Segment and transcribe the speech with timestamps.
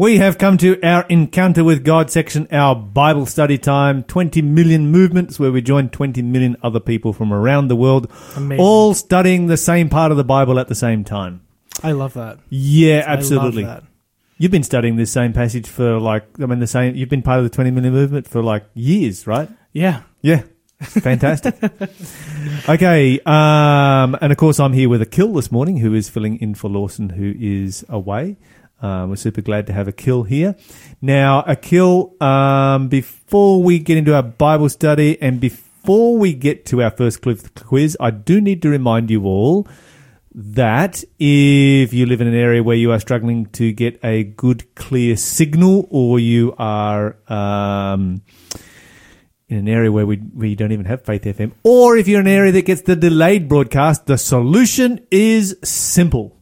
[0.00, 4.90] We have come to our Encounter with God section, our Bible study time, 20 million
[4.90, 8.64] movements, where we join 20 million other people from around the world, Amazing.
[8.64, 11.42] all studying the same part of the Bible at the same time.
[11.82, 12.38] I love that.
[12.48, 13.64] Yeah, I love absolutely.
[13.64, 13.84] that.
[14.38, 17.40] You've been studying this same passage for like, I mean, the same, you've been part
[17.40, 19.50] of the 20 million movement for like years, right?
[19.74, 20.04] Yeah.
[20.22, 20.44] Yeah.
[20.80, 21.56] Fantastic.
[22.70, 23.20] okay.
[23.26, 26.70] Um, and of course, I'm here with Akil this morning, who is filling in for
[26.70, 28.38] Lawson, who is away.
[28.82, 30.56] Um, we're super glad to have Akil here.
[31.02, 36.82] Now, Akil, um, before we get into our Bible study and before we get to
[36.82, 39.68] our first quiz, I do need to remind you all
[40.34, 44.74] that if you live in an area where you are struggling to get a good,
[44.74, 48.22] clear signal, or you are um,
[49.48, 52.28] in an area where we you don't even have Faith FM, or if you're in
[52.28, 56.36] an area that gets the delayed broadcast, the solution is simple: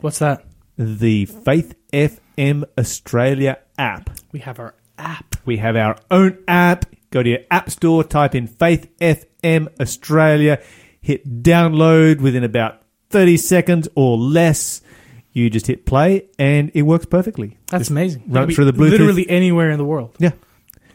[0.00, 0.44] What's that?
[0.80, 4.08] The Faith FM Australia app.
[4.32, 5.36] We have our app.
[5.44, 6.86] We have our own app.
[7.10, 10.58] Go to your app store, type in Faith FM Australia,
[11.02, 14.80] hit download within about 30 seconds or less.
[15.32, 17.58] You just hit play and it works perfectly.
[17.66, 18.24] That's Just amazing.
[18.28, 18.90] Run It through the Bluetooth.
[18.92, 20.16] Literally anywhere in the world.
[20.18, 20.32] Yeah.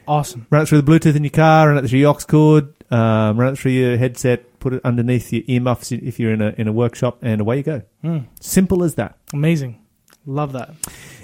[0.08, 0.48] Awesome.
[0.50, 3.40] Run it through the Bluetooth in your car, run it through your aux cord, um,
[3.40, 6.68] run it through your headset, put it underneath your earmuffs if you're in a, in
[6.68, 7.84] a workshop, and away you go.
[8.04, 8.26] Mm.
[8.40, 9.16] Simple as that.
[9.32, 9.80] Amazing.
[10.26, 10.74] Love that.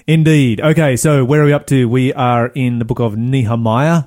[0.05, 0.61] Indeed.
[0.61, 1.89] Okay, so where are we up to?
[1.89, 4.03] We are in the book of Nehemiah.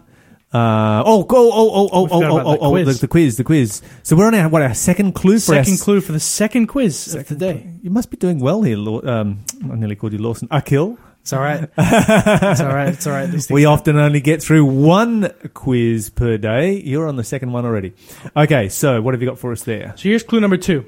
[0.52, 3.00] Uh, oh, oh, oh, oh, oh, oh, oh, the oh, the, quiz.
[3.00, 3.82] the quiz, the quiz.
[4.04, 6.68] So we're on our, what, our second clue for Second s- clue for the second
[6.68, 7.68] quiz of the day.
[7.82, 10.46] You must be doing well here, um, I nearly called you Lawson.
[10.52, 10.96] Akil.
[11.24, 11.62] It's all right.
[11.78, 12.88] it's all right.
[12.88, 13.30] It's all right.
[13.30, 13.72] These We happen.
[13.72, 16.74] often only get through one quiz per day.
[16.74, 17.94] You're on the second one already.
[18.36, 19.94] Okay, so what have you got for us there?
[19.96, 20.84] So here's clue number two.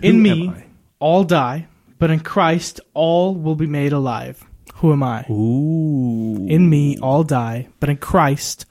[0.00, 0.52] In am me,
[0.98, 1.66] all die,
[1.98, 4.42] but in Christ, all will be made alive.
[4.76, 5.26] Who am I?
[5.28, 6.46] Ooh.
[6.48, 8.64] In me, all die, but in Christ,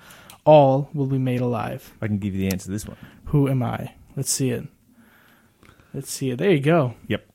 [0.43, 1.93] all will be made alive.
[2.01, 2.97] I can give you the answer to this one.
[3.25, 3.93] Who am I?
[4.15, 4.65] Let's see it.
[5.93, 6.37] Let's see it.
[6.37, 6.95] There you go.
[7.07, 7.27] Yep.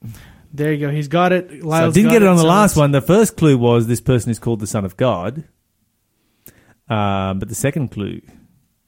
[0.52, 0.90] There you go.
[0.90, 1.62] He's got it.
[1.62, 2.92] So I didn't get it on the last one.
[2.92, 5.44] The first clue was this person is called the Son of God.
[6.88, 8.22] Um, but the second clue,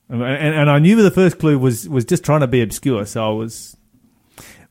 [0.08, 3.04] and, and, I knew the first clue was, was just trying to be obscure.
[3.04, 3.76] So I was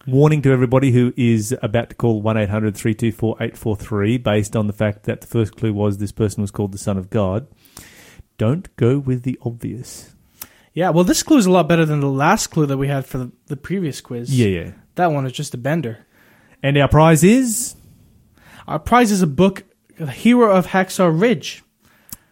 [0.07, 4.73] warning to everybody who is about to call 1 800 324 843 based on the
[4.73, 7.47] fact that the first clue was this person was called the Son of God.
[8.39, 10.15] Don't go with the obvious.
[10.73, 13.05] Yeah, well, this clue is a lot better than the last clue that we had
[13.05, 14.37] for the, the previous quiz.
[14.37, 14.71] Yeah, yeah.
[14.95, 16.05] That one is just a bender.
[16.61, 17.75] And our prize is?
[18.67, 19.63] Our prize is a book,
[19.97, 21.63] The Hero of Hacksaw Ridge.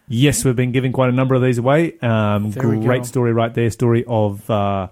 [0.08, 1.98] Yes, we've been giving quite a number of these away.
[2.00, 3.70] Um, great story right there.
[3.70, 4.88] Story of, uh,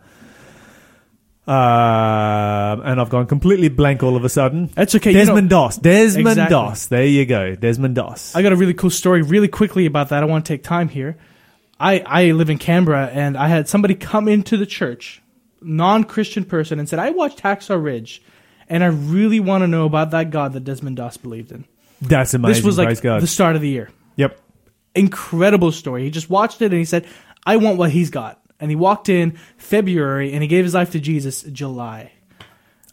[1.46, 4.66] uh, and I've gone completely blank all of a sudden.
[4.74, 5.12] That's okay.
[5.12, 5.76] you know- Desmond Doss.
[5.78, 6.50] Desmond Exactly.
[6.54, 6.86] Doss.
[6.86, 7.54] There you go.
[7.54, 8.34] Desmond Doss.
[8.34, 10.22] I got a really cool story really quickly about that.
[10.22, 11.16] I want to take time here.
[11.78, 15.22] I, I live in Canberra and I had somebody come into the church,
[15.60, 18.22] non Christian person, and said, I watched Hacksaw Ridge
[18.68, 21.64] and I really want to know about that God that Desmond Doss believed in.
[22.00, 22.54] That's amazing.
[22.54, 23.22] this was Praise like God.
[23.22, 23.90] the start of the year.
[24.16, 24.40] yep.
[24.94, 26.04] Incredible story.
[26.04, 27.06] He just watched it and he said,
[27.44, 28.40] I want what he's got.
[28.58, 32.12] And he walked in February and he gave his life to Jesus July.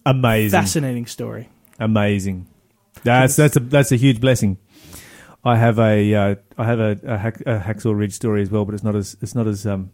[0.06, 0.60] Amazing.
[0.60, 1.50] Fascinating story.
[1.80, 2.48] Amazing.
[3.04, 4.58] That's that's a that's a huge blessing.
[5.46, 8.66] I have a uh, I have a, a, hack, a Hacksaw Ridge story as well,
[8.66, 9.92] but it's not as it's not as um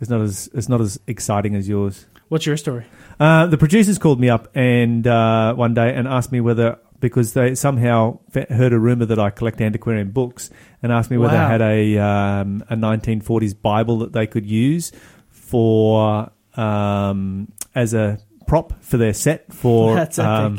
[0.00, 2.06] it's not as it's not as exciting as yours.
[2.30, 2.86] What's your story?
[3.18, 7.32] Uh, the producers called me up and uh, one day and asked me whether because
[7.34, 10.48] they somehow fe- heard a rumor that I collect antiquarian books
[10.82, 14.92] and asked me whether I had a um, a 1940s Bible that they could use
[15.28, 20.28] for um, as a prop for their set for That's epic.
[20.28, 20.58] um,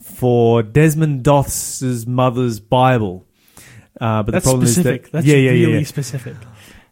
[0.00, 3.24] for Desmond Doss's mother's Bible.
[4.00, 5.04] Uh, but That's the problem specific.
[5.04, 5.84] is that That's yeah, yeah, really yeah.
[5.84, 6.36] specific.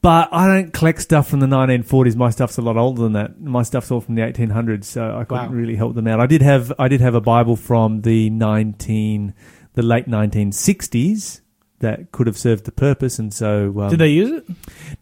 [0.04, 2.14] But I don't collect stuff from the 1940s.
[2.14, 3.40] My stuff's a lot older than that.
[3.40, 5.56] My stuff's all from the 1800s, so I couldn't Wow.
[5.56, 6.20] really help them out.
[6.20, 9.32] I did have I did have a Bible from the 19
[9.72, 11.40] the late 1960s
[11.80, 14.44] that could have served the purpose, and so um, Did they use it?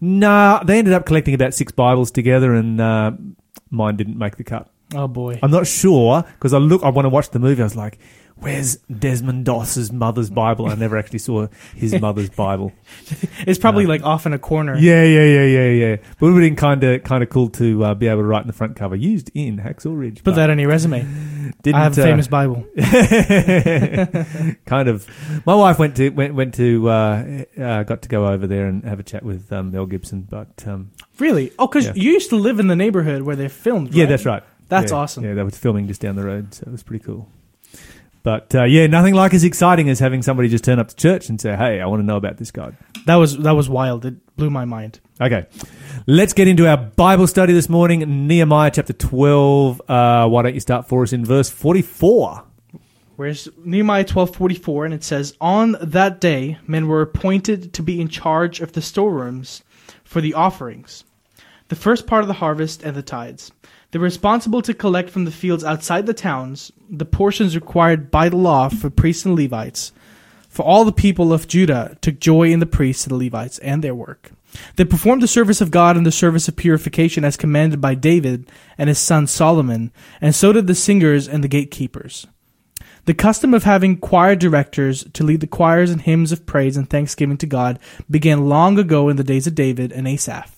[0.01, 3.11] Nah, they ended up collecting about six Bibles together, and uh,
[3.71, 4.71] mine didn't make the cut.
[4.95, 5.39] Oh boy.
[5.43, 6.85] I'm not sure because I look.
[6.85, 7.61] I want to watch the movie.
[7.61, 7.99] I was like,
[8.43, 10.67] Where's Desmond Doss's mother's Bible?
[10.69, 11.47] I never actually saw
[11.77, 12.73] his mother's Bible.
[13.47, 14.77] It's probably like off in a corner.
[14.77, 15.97] Yeah, yeah, yeah, yeah, yeah.
[16.19, 18.27] But it would have been kind of kind of cool to uh, be able to
[18.27, 20.17] write in the front cover, used in Hacksaw Ridge.
[20.17, 21.03] Put but that on your resume.
[21.63, 22.67] Didn't, I have a uh, famous Bible.
[24.67, 25.07] kind of.
[25.47, 28.83] My wife went to went went to uh, uh, got to go over there and
[28.85, 30.91] have a chat with um, Mel Gibson, but um,
[31.21, 31.53] Really?
[31.61, 31.93] Oh, because Yeah.
[31.95, 33.95] you used to live in the neighborhood where they filmed.
[33.95, 34.43] yeah, that's right.
[34.69, 35.25] That's Yeah, awesome.
[35.25, 37.29] Yeah, they were filming just down the road, so it was pretty cool.
[38.23, 41.29] But uh, yeah, nothing like as exciting as having somebody just turn up to church
[41.29, 42.77] and say, "Hey, I want to know about this God."
[43.07, 44.05] That was that was wild.
[44.05, 45.01] It blew my mind.
[45.21, 45.47] Okay,
[46.07, 48.29] let's get into our Bible study this morning.
[48.29, 49.83] Nehemiah chapter twelve.
[49.89, 52.45] Uh, why don't you start for us in verse forty-four?
[53.17, 57.83] Where's Nehemiah twelve forty four, and it says, "On that day, men were appointed to
[57.83, 59.65] be in charge of the storerooms
[60.05, 61.05] for the offerings,
[61.69, 63.51] the first part of the harvest and the tithes.
[63.93, 68.31] They were responsible to collect from the fields outside the towns the portions required by
[68.31, 69.93] the law for priests and Levites.
[70.49, 73.85] For all the people of Judah took joy in the priests and the Levites and
[73.85, 74.33] their work."
[74.77, 78.51] They performed the service of God and the service of purification as commanded by David
[78.77, 79.91] and his son Solomon,
[80.21, 82.27] and so did the singers and the gatekeepers.
[83.05, 86.89] The custom of having choir directors to lead the choirs and hymns of praise and
[86.89, 87.79] thanksgiving to God
[88.11, 90.52] began long ago in the days of David and Asaph.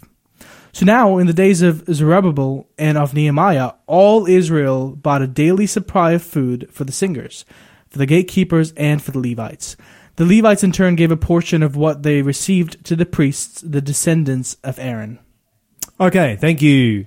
[0.74, 5.68] So now, in the days of Zerubbabel and of Nehemiah, all Israel bought a daily
[5.68, 7.44] supply of food for the singers,
[7.88, 9.76] for the gatekeepers, and for the Levites.
[10.16, 13.80] The Levites in turn gave a portion of what they received to the priests, the
[13.80, 15.20] descendants of Aaron.
[16.00, 17.06] Okay, thank you.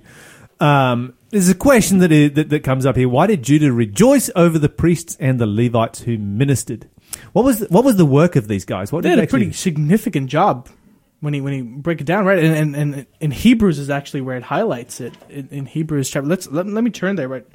[0.60, 3.08] Um, there's a question that, is, that that comes up here.
[3.10, 6.88] Why did Judah rejoice over the priests and the Levites who ministered?
[7.34, 8.90] What was the, what was the work of these guys?
[8.92, 10.70] What did They did a actually- pretty significant job
[11.20, 12.38] when he when he break it down, right?
[12.38, 16.28] And and, and in Hebrews is actually where it highlights it in, in Hebrews chapter.
[16.28, 17.46] Let's let, let me turn there right.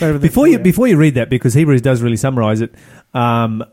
[0.00, 2.74] right before for you before you read that because Hebrews does really summarize it.
[3.14, 3.64] Um,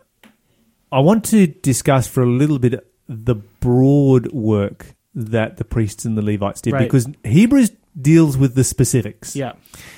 [0.91, 6.17] I want to discuss for a little bit the broad work that the priests and
[6.17, 6.83] the Levites did Right.
[6.83, 9.53] because Hebrews deals with the specifics, yeah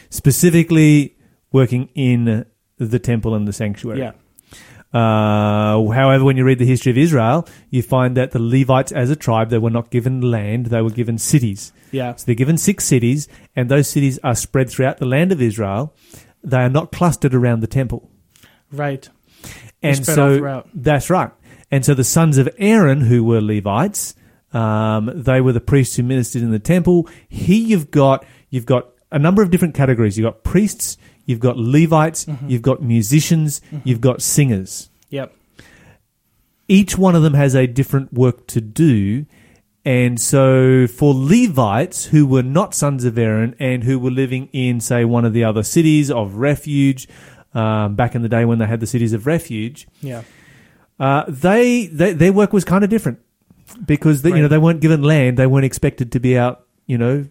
[0.10, 1.16] specifically
[1.52, 2.46] working in
[2.78, 4.00] the temple and the sanctuary.
[4.00, 4.12] yeah
[4.94, 9.10] Uh, however, when you read the history of Israel, you find that the Levites, as
[9.10, 11.72] a tribe, they were not given land; they were given cities.
[11.92, 15.42] yeah So they're given six cities, and those cities are spread throughout the land of
[15.42, 15.94] Israel.
[16.44, 18.10] They are not clustered around the temple.
[18.72, 19.08] right.
[19.82, 20.70] They're And spread all so throughout.
[20.74, 21.32] that's right.
[21.72, 24.14] And so the sons of Aaron, who were Levites,
[24.54, 27.08] um, they were the priests who ministered in the temple.
[27.30, 30.18] Here you've got you've got a number of different categories.
[30.18, 32.50] You've got priests, you've got Levites, Mm-hmm.
[32.50, 34.90] you've got musicians, you've got singers.
[35.10, 35.34] Yep.
[36.68, 39.26] Each one of them has a different work to do.
[39.84, 44.80] And so for Levites who were not sons of Aaron and who were living in,
[44.80, 47.08] say, one of the other cities of refuge,
[47.54, 50.22] um, back in the day when they had the cities of refuge, Yeah.
[51.00, 53.20] uh, they, they their work was kind of different
[53.86, 56.98] because they, you know they weren't given land, they weren't expected to be out, you
[56.98, 57.26] know,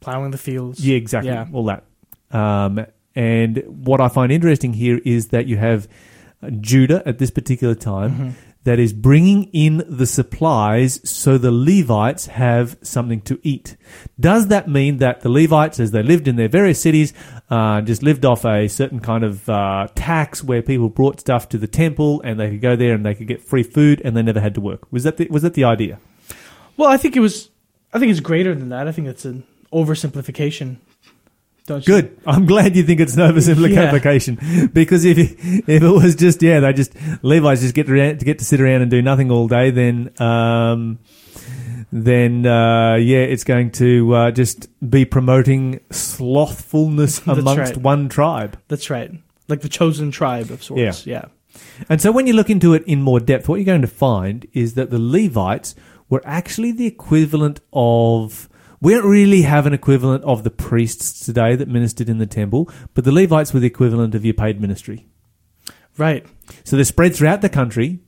[0.00, 0.86] Plowing the fields.
[0.86, 1.46] yeah, exactly, Yeah.
[1.52, 1.82] all that.
[2.30, 5.88] Um, and what I find interesting here is that you have
[6.60, 8.30] Judah at this particular time Mm-hmm.
[8.64, 13.76] that is bringing in the supplies so the Levites have something to eat.
[14.18, 17.12] Does that mean that the Levites, as they lived in their various cities,
[17.48, 21.58] uh, just lived off a certain kind of uh, tax where people brought stuff to
[21.58, 24.22] the temple and they could go there and they could get free food and they
[24.22, 24.90] never had to work?
[24.92, 25.98] Was that the, was that the idea?
[26.76, 27.50] Well, I think it was.
[27.92, 28.86] I think it's greater than that.
[28.86, 30.76] I think it's an oversimplification.
[31.70, 32.02] Don't you?
[32.02, 32.18] Good.
[32.26, 36.72] I'm glad you think it's an oversimplification because if if it was just yeah, they
[36.72, 39.70] just Levi's just get around, to get to sit around and do nothing all day,
[39.70, 40.98] then um,
[41.92, 47.76] then uh, yeah, it's going to uh, just be promoting slothfulness amongst right.
[47.76, 48.58] one tribe.
[48.66, 49.12] That's right.
[49.46, 51.06] Like the chosen tribe of sorts.
[51.06, 51.26] Yeah.
[51.88, 54.44] And so when you look into it in more depth, what you're going to find
[54.52, 55.76] is that the Levites
[56.08, 58.48] were actually the equivalent of.
[58.80, 62.70] We don't really have an equivalent of the priests today that ministered in the temple,
[62.94, 65.06] but the Levites were the equivalent of your paid ministry.
[65.98, 66.24] Right.
[66.64, 68.00] So they're spread throughout the country,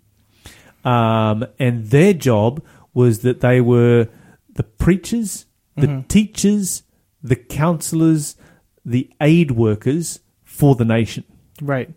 [0.84, 2.64] um, and their job
[2.94, 4.08] was that they were
[4.54, 6.08] the preachers, the Mhm.
[6.08, 6.82] teachers,
[7.22, 8.36] the counselors,
[8.84, 11.24] the aid workers for the nation.
[11.60, 11.90] Right.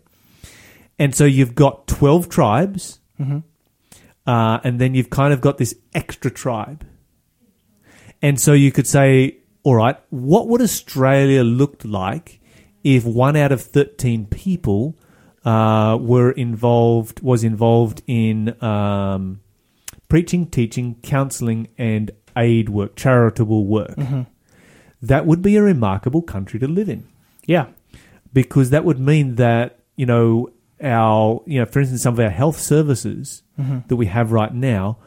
[0.98, 3.38] And so you've got 12 tribes, hmm
[4.26, 6.84] uh, and then you've kind of got this extra tribe.
[8.22, 12.40] And so you could say, all right, what would Australia look like
[12.84, 14.96] if one out of 13 people
[15.44, 19.40] uh, were involved, was involved in um,
[20.08, 23.94] preaching, teaching, counseling, and aid work, charitable work?
[23.96, 24.22] hmm
[25.02, 27.06] That would be a remarkable country to live in
[27.46, 27.66] Yeah.
[28.32, 30.50] because that would mean that you know
[30.82, 33.42] our, you know, for instance, some of our health services
[33.88, 34.98] that we have right now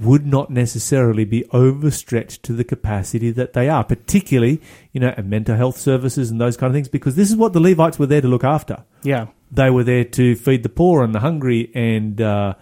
[0.00, 4.60] would not necessarily be overstretched to the capacity that they are, particularly,
[4.92, 7.52] you know, and mental health services and those kind of things, because this is what
[7.52, 8.84] the Levites were there to look after.
[9.02, 9.26] Yeah.
[9.52, 12.54] They were there to feed the poor and the hungry and uh,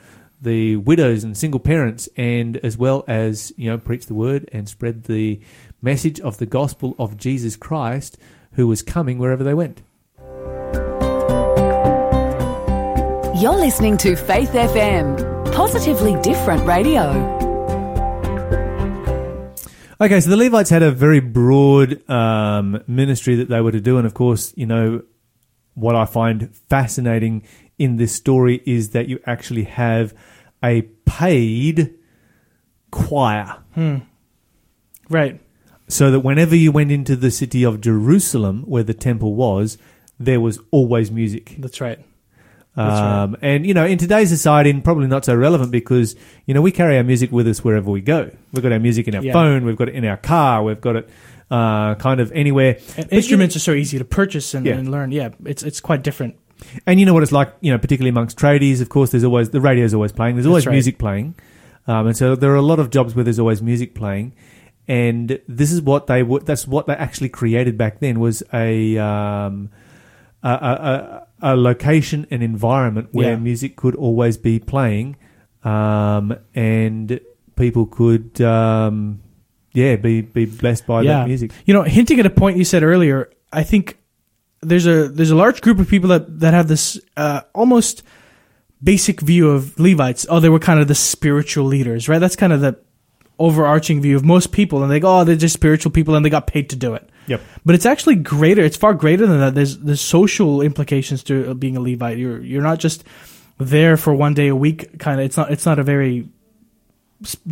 [0.43, 4.69] the widows and single parents, and as well as you know, preach the word and
[4.69, 5.41] spread the
[5.81, 8.19] message of the gospel of Jesus Christ,
[8.53, 9.83] who was coming wherever they went.
[13.43, 17.11] You're listening to Faith FM, positively different radio.
[20.01, 23.99] Okay, so the Levites had a very broad um, ministry that they were to do,
[23.99, 25.03] and of course, you know
[25.75, 27.43] what I find fascinating
[27.81, 30.15] in this story is that you actually have
[30.63, 31.97] a paid
[32.93, 33.57] choir.
[35.11, 35.41] Right.
[35.89, 39.79] so that whenever you went into the city of Jerusalem, where the temple was,
[40.17, 41.57] there was always music.
[41.59, 42.05] That's right.
[42.75, 46.63] Um, And you know, in today's society, and probably not so relevant because you know
[46.63, 48.31] we carry our music with us wherever we go.
[48.53, 49.33] We've got our music in our Yeah.
[49.35, 51.11] phone, we've got it in our car, we've got it
[51.51, 52.79] uh, kind of anywhere.
[52.97, 54.77] But you- instruments are so easy to purchase and, Yeah.
[54.77, 55.13] and learn.
[55.13, 56.37] Yeah, it's it's quite different.
[56.87, 58.81] And you know what it's like, you know, particularly amongst tradies.
[58.81, 60.37] Of course, there's always the radio's always playing.
[60.37, 60.73] There's always right.
[60.73, 61.35] music playing,
[61.87, 64.33] um, and so there are a lot of jobs where there's always music playing.
[64.89, 66.47] And this is what they would.
[66.47, 69.69] That's what they actually created back then was a um,
[70.43, 73.37] a, a, a, a location, an environment where Yeah.
[73.37, 75.17] music could always be playing,
[75.65, 77.21] um, and
[77.57, 79.21] people could, um,
[79.75, 81.51] yeah, be be blessed by that music.
[81.67, 83.99] You know, hinting at a point you said earlier, I think
[84.61, 88.03] there's a there's a large group of people that that have this uh, almost
[88.83, 90.27] basic view of Levites.
[90.29, 92.19] Oh, they were kind of the spiritual leaders, right?
[92.19, 92.77] That's kind of the
[93.39, 96.31] overarching view of most people, and they go, oh, they're just spiritual people, and they
[96.31, 97.09] got paid to do it.
[97.27, 97.41] Yep.
[97.65, 98.63] But it's actually greater.
[98.63, 99.55] It's far greater than that.
[99.55, 102.19] There's there's social implications to uh, being a Levite.
[102.19, 103.05] You're you're not just
[103.59, 104.99] there for one day a week.
[104.99, 105.27] Kind of.
[105.27, 105.53] It's not.
[105.53, 106.29] It's not a very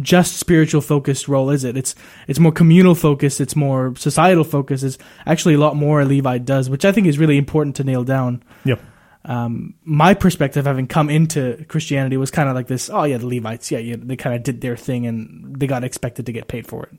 [0.00, 1.76] just spiritual focused role, is it?
[1.76, 1.94] It's
[2.26, 3.40] it's more communal focused.
[3.40, 4.84] It's more societal focused.
[4.84, 7.84] It's actually a lot more a Levite does, which I think is really important to
[7.84, 8.42] nail down.
[8.64, 8.80] Yep.
[9.24, 12.90] Um, my perspective, having come into Christianity, was kind of like this.
[12.90, 13.70] Oh yeah, the Levites.
[13.70, 16.66] Yeah, yeah, they kind of did their thing, and they got expected to get paid
[16.66, 16.98] for it.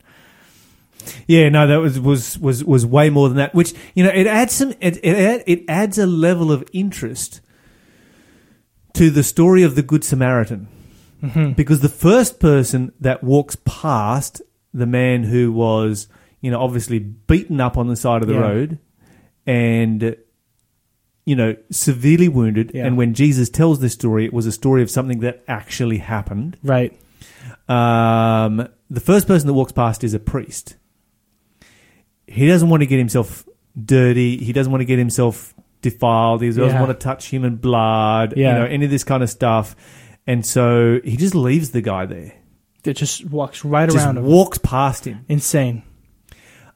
[1.28, 3.54] Yeah, no, that was was was was way more than that.
[3.56, 7.42] Which you know, it adds some it it, it adds a level of interest
[8.94, 10.68] to the story of the Good Samaritan,
[11.56, 14.42] because the first person that walks past
[14.74, 16.08] the man who was
[16.42, 18.40] you know obviously beaten up on the side of the Yeah.
[18.42, 18.80] road
[19.46, 20.16] and
[21.26, 22.86] you know severely wounded, Yeah.
[22.86, 26.58] and when Jesus tells this story, it was a story of something that actually happened.
[26.64, 26.98] Right.
[27.70, 30.76] Um, the first person that walks past is a priest.
[32.32, 33.46] He doesn't want to get himself
[33.84, 34.38] dirty.
[34.38, 36.42] He doesn't want to get himself defiled.
[36.42, 36.80] He doesn't Yeah.
[36.82, 38.34] want to touch human blood.
[38.38, 38.54] Yeah.
[38.54, 39.76] You know, any of this kind of stuff.
[40.28, 42.34] And so he just leaves the guy there.
[42.84, 44.26] It just walks right Just around him.
[44.26, 45.26] walks past him.
[45.30, 45.84] Insane.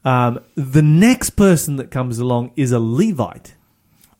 [0.04, 3.56] Um, the next person that comes along is a Levite.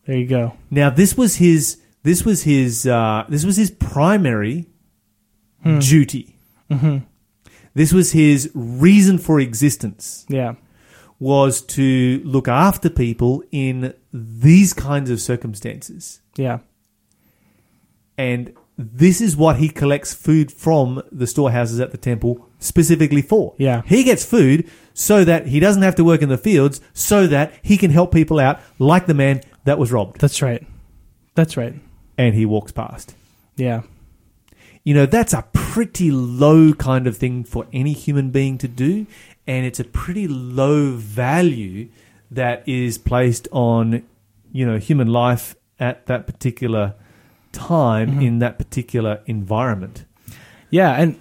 [0.06, 0.54] There you go.
[0.70, 1.78] Now this was his.
[2.02, 2.86] This was his.
[2.86, 4.66] Uh, this was his primary
[5.62, 5.78] Hmm.
[5.80, 6.36] duty.
[6.70, 6.98] Mm-hmm.
[7.74, 10.24] This was his reason for existence.
[10.28, 10.54] Yeah.
[11.18, 16.20] Was to look after people in these kinds of circumstances.
[16.36, 16.58] Yeah.
[18.18, 23.54] And this is what he collects food from the storehouses at the temple specifically for.
[23.56, 23.82] Yeah.
[23.86, 27.52] He gets food so that he doesn't have to work in the fields, so that
[27.62, 30.20] he can help people out, like the man that was robbed.
[30.20, 30.66] That's right.
[31.34, 31.74] That's right.
[32.16, 33.14] And he walks past.
[33.56, 33.82] Yeah.
[34.84, 39.06] You know, that's a pretty low kind of thing for any human being to do.
[39.46, 41.88] And it's a pretty low value
[42.30, 44.02] that is placed on,
[44.52, 46.94] you know, human life at that particular
[47.52, 48.20] time Mm-hmm.
[48.22, 50.04] in that particular environment.
[50.70, 51.18] Yeah, and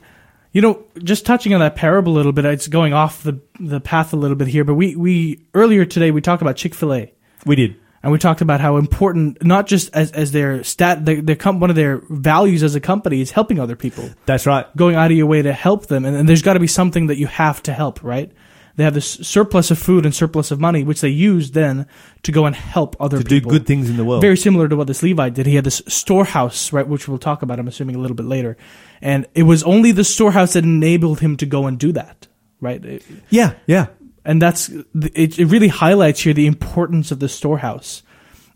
[0.52, 3.80] you know, just touching on that parable a little bit, it's going off the the
[3.80, 7.14] path a little bit here, but we we earlier today we talked about Chick-fil-A.
[7.46, 7.76] We did.
[8.06, 11.60] And we talked about how important, not just as, as their stat, their, their com-
[11.60, 14.68] one of their values as a company is helping other people, That's right.
[14.78, 16.06] going out of your way to help them.
[16.06, 18.32] And, and there's got to be something that you have to help, right?
[18.76, 21.88] They have this surplus of food and surplus of money, which they use then
[22.22, 24.22] to go and help other To do good things in the world.
[24.22, 25.48] Very similar to what this Levite did.
[25.48, 28.56] He had this storehouse, right, which we'll talk about, I'm assuming, a little bit later.
[29.02, 32.28] And it was only the storehouse that enabled him to go and do that,
[32.62, 33.02] right?
[33.32, 33.88] Yeah, yeah.
[34.26, 38.04] And that's it, it really highlights here the importance of the storehouse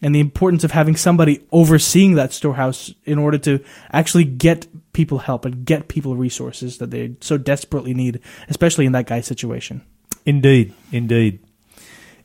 [0.02, 5.20] and the importance of having somebody overseeing that storehouse in order to actually get people
[5.20, 9.82] help and get people resources that they so desperately need especially in that guy's situation
[10.26, 11.40] Indeed, indeed.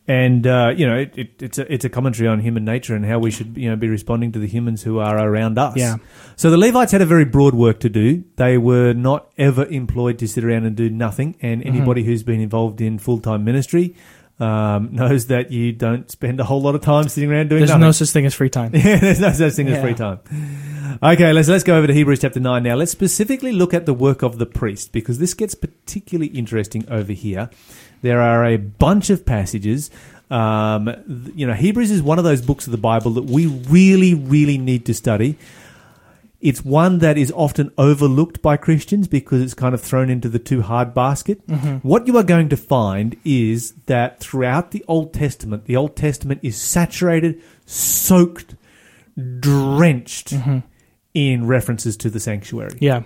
[0.06, 3.04] And uh, you know, it, it, it's a it's a commentary on human nature and
[3.06, 5.76] how we should you know be responding to the humans who are around us.
[5.76, 5.96] Yeah.
[6.36, 8.24] So the Levites had a very broad work to do.
[8.36, 11.36] They were not ever employed to sit around and do nothing.
[11.40, 11.76] And Mm-hmm.
[11.76, 13.94] anybody who's been involved in full time ministry
[14.40, 17.70] um, knows that you don't spend a whole lot of time sitting around doing There's
[17.70, 17.80] nothing.
[17.82, 18.72] no such thing as free time.
[18.74, 20.18] Yeah, there's no such thing as free time.
[21.02, 22.74] Okay, let's let's go over to Hebrews chapter nine now.
[22.74, 27.12] Let's specifically look at the work of the priest because this gets particularly interesting over
[27.12, 27.48] here.
[28.04, 29.90] There are a bunch of passages.
[30.30, 30.94] Um,
[31.34, 34.58] you know, Hebrews is one of those books of the Bible that we really, really
[34.58, 35.38] need to study.
[36.42, 40.38] It's one that is often overlooked by Christians because it's kind of thrown into the
[40.38, 41.40] too hard basket.
[41.82, 46.40] What you are going to find is that throughout the Old Testament, the Old Testament
[46.42, 48.54] is saturated, soaked,
[49.40, 50.34] drenched
[51.14, 52.76] in references to the sanctuary.
[52.80, 53.04] Yeah.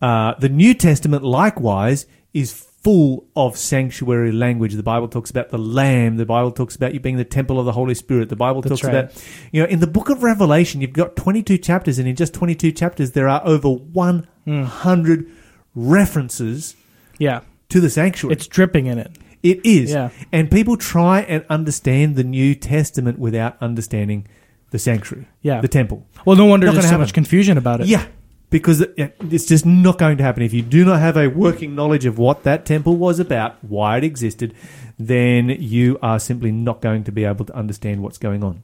[0.00, 4.74] Uh, the New Testament, likewise, is full of sanctuary language.
[4.74, 6.16] The Bible talks about the Lamb.
[6.16, 8.28] The Bible talks about you being the temple of the Holy Spirit.
[8.28, 9.04] The Bible That's talks right.
[9.04, 12.34] about, you know, in the book of Revelation, you've got 22 chapters, and in just
[12.34, 15.30] 22 chapters, there are over 100
[15.74, 16.74] references
[17.18, 17.40] Yeah.
[17.68, 18.34] to the sanctuary.
[18.34, 19.12] It's dripping in it.
[19.42, 19.90] It is.
[19.90, 20.10] Yeah.
[20.30, 24.26] And people try and understand the New Testament without understanding
[24.70, 25.60] the sanctuary, Yeah.
[25.60, 26.06] the temple.
[26.24, 27.02] Well, no wonder Not there's so happen.
[27.02, 27.86] much confusion about it.
[27.88, 28.06] Yeah,
[28.52, 30.44] because it- it- it's just not going to happen.
[30.44, 33.96] If you do not have a working knowledge of what that temple was about, why
[33.98, 34.54] it existed,
[34.98, 38.62] then you are simply not going to be able to understand what's going on.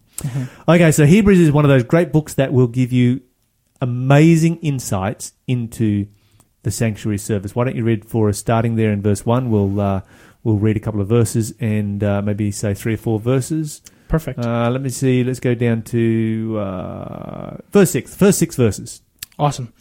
[0.68, 3.20] Okay, so Hebrews is one of those great books that will give you
[3.80, 6.06] amazing insights into
[6.64, 7.54] the sanctuary service.
[7.54, 9.50] Why don't you read for us, starting there in verse one?
[9.50, 10.00] We'll uh,
[10.44, 13.80] we'll read a couple of verses and uh, maybe say three or four verses.
[14.08, 14.38] Perfect.
[14.40, 15.22] Uh, let me see.
[15.22, 18.14] Let's go down to uh, verse six.
[18.14, 19.02] First six verses.
[19.38, 19.72] Awesome.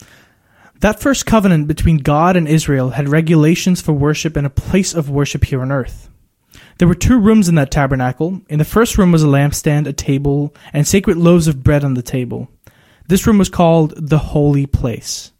[0.80, 5.10] That first covenant between God and Israel had regulations for worship and a place of
[5.10, 6.08] worship here on earth.
[6.78, 8.40] There were two rooms in that tabernacle.
[8.48, 11.94] In the first room was a lampstand, a table, and sacred loaves of bread on
[11.94, 12.48] the table.
[13.08, 15.32] This room was called the Holy Place.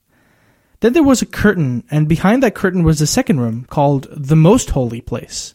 [0.81, 4.37] Then there was a curtain, and behind that curtain was a second room called the
[4.37, 5.55] Most Holy Place.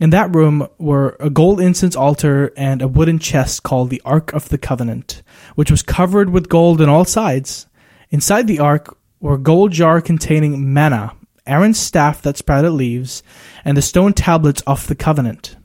[0.00, 4.32] In that room were a gold incense altar and a wooden chest called the Ark
[4.32, 5.22] of the Covenant,
[5.54, 7.66] which was covered with gold on all sides.
[8.10, 11.14] Inside the ark were a gold jar containing manna,
[11.46, 13.22] Aaron's staff that sprouted leaves,
[13.64, 15.56] and the stone tablets of the covenant.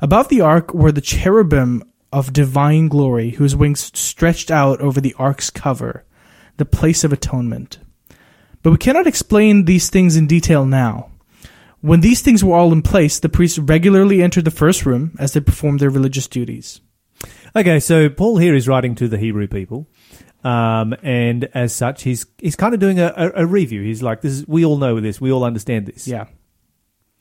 [0.00, 5.14] Above the ark were the cherubim of divine glory, whose wings stretched out over the
[5.18, 6.04] ark's cover,
[6.56, 7.78] the place of atonement.
[8.62, 11.10] But we cannot explain these things in detail now.
[11.80, 15.32] When these things were all in place, the priests regularly entered the first room as
[15.32, 16.80] they performed their religious duties.
[17.54, 19.86] Okay, so Paul here is writing to the Hebrew people,
[20.44, 23.82] um, and as such, he's he's kind of doing a, a, a review.
[23.82, 26.26] He's like, "This is we all know this, we all understand this." Yeah.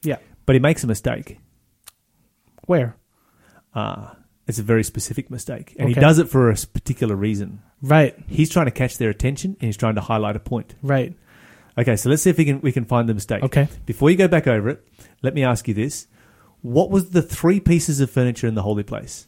[0.03, 0.17] Yeah.
[0.45, 1.39] but he makes a mistake.
[2.65, 2.95] Where?
[3.75, 6.01] Ah, it's a very specific mistake, and he Okay.
[6.01, 7.61] does it for a s- particular reason.
[7.81, 8.15] Right.
[8.27, 10.75] He's trying to catch their attention, and he's trying to highlight a point.
[10.81, 11.15] Right.
[11.77, 13.43] Okay, so let's see if we can we can find the mistake.
[13.43, 13.67] Okay.
[13.85, 14.87] Before you go back over it,
[15.21, 16.07] let me ask you this:
[16.61, 19.25] What was the three pieces of furniture in the holy place?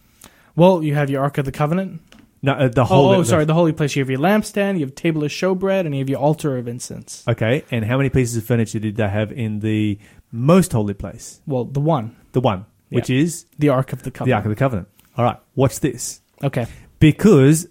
[0.55, 2.01] Well, you have your Ark of the Covenant.
[2.45, 3.07] No, uh, the Oh, whole.
[3.15, 3.95] oh, sorry, the holy place.
[3.95, 6.67] You have your lampstand, you have table of showbread, and you have your altar of
[6.67, 7.23] incense.
[7.27, 9.97] Okay, and how many pieces of furniture did they have in the
[10.31, 11.41] most holy place?
[11.47, 14.27] Well, the one, The one, which is the Ark of the Covenant.
[14.29, 14.33] the.
[14.35, 14.87] Ark of the Covenant.
[15.17, 16.21] All right, watch this.
[16.43, 16.67] Okay.
[16.99, 17.67] Because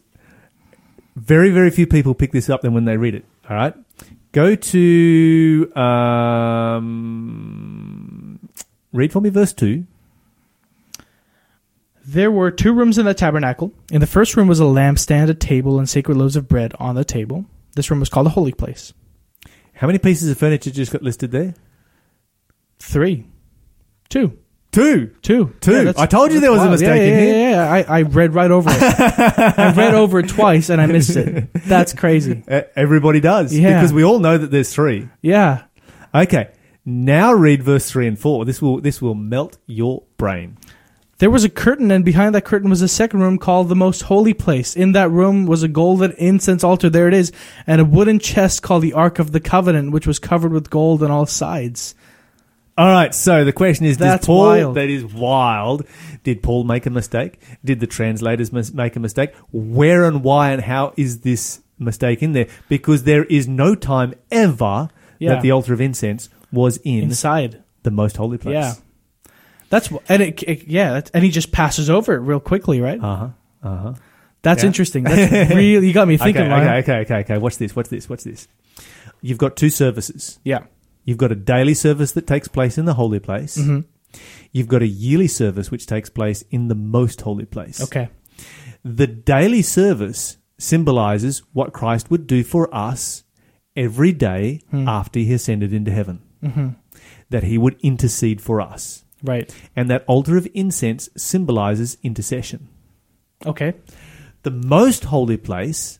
[1.15, 3.25] very, very few people pick this up then when they read it.
[3.49, 3.75] All right,
[4.33, 5.73] go to
[7.05, 8.41] um,
[8.93, 9.87] read for me verse two.
[12.07, 13.73] There were two rooms in the tabernacle.
[13.91, 16.95] In the first room was a lampstand, a table, and sacred loaves of bread on
[16.95, 17.47] the table.
[17.75, 18.93] This room was called the holy place.
[19.75, 21.55] How many pieces of furniture just got listed there?
[22.79, 23.27] Three.
[24.09, 24.39] Two.
[24.71, 25.13] Two.
[25.23, 25.55] Two.
[25.61, 25.73] Two.
[25.73, 27.51] that's- I told you there was a mistake yeah, in here.
[27.51, 28.83] Yeah, yeah, I, I read right over it.
[28.83, 31.53] I read over it twice and I missed it.
[31.55, 32.43] That's crazy.
[32.51, 33.57] E- Everybody does.
[33.57, 33.79] Yeah.
[33.79, 35.09] Because we all know that there's three.
[35.23, 35.63] Yeah.
[36.15, 36.51] Okay.
[36.85, 38.45] Now read verse three and four.
[38.45, 40.59] This will this will melt your brain.
[41.25, 44.03] There was a curtain, and behind that curtain was a second room called the Most
[44.03, 44.77] Holy Place.
[44.77, 47.33] In that room was a golden incense altar, there it is,
[47.67, 51.03] and a wooden chest called the Ark of the Covenant, which was covered with gold
[51.03, 51.95] on all sides.
[52.77, 53.15] All right.
[53.15, 54.49] So the question is: That's Does Paul?
[54.49, 54.75] wild.
[54.75, 55.87] That is wild.
[56.25, 57.41] Did Paul make a mistake?
[57.65, 59.35] Did the translators mis- make a mistake?
[59.51, 62.49] Where and why and how is this mistake in there?
[62.69, 65.31] Because there is no time ever Yeah.
[65.31, 67.63] that the altar of incense was in Inside.
[67.83, 68.53] the most holy place.
[68.53, 68.75] Yeah.
[69.75, 73.03] That's and it, it yeah, that's, and he just passes over it real quickly, right?
[73.03, 73.29] Uh huh.
[73.63, 73.95] Uh huh.
[74.43, 74.69] That's yeah.
[74.69, 75.03] interesting.
[75.03, 76.43] That's really you got me thinking.
[76.43, 77.39] okay, okay, okay, okay, okay.
[77.39, 77.75] Watch this.
[77.75, 78.09] Watch this.
[78.09, 78.47] Watch this.
[79.21, 80.39] You've got two services.
[80.45, 80.67] Yeah.
[81.05, 83.81] You've got a daily service that takes place in the holy place, hmm
[84.53, 87.83] You've got a yearly service which takes place in the most holy place.
[87.83, 88.11] Okay.
[88.85, 93.25] The daily service symbolizes what Christ would do for us
[93.75, 96.23] every day after he ascended into heaven.
[97.31, 99.04] That he would intercede for us.
[99.25, 99.53] Right.
[99.75, 102.69] And that altar of incense symbolizes intercession.
[103.45, 103.75] Okay.
[104.43, 105.99] The most holy place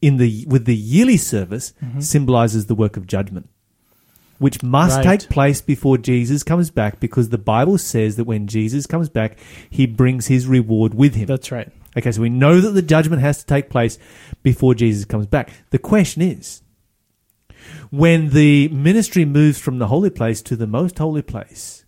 [0.00, 2.00] in the with the yearly service mm-hmm.
[2.00, 3.48] symbolizes the work of judgment
[4.38, 5.18] which must Right.
[5.18, 9.36] take place before Jesus comes back because the Bible says that when Jesus comes back
[9.68, 11.26] he brings his reward with him.
[11.26, 11.72] That's right.
[11.96, 13.98] Okay, so we know that the judgment has to take place
[14.42, 15.50] before Jesus comes back.
[15.70, 16.62] The question is
[17.90, 21.84] when the ministry moves from the holy place to the most holy place,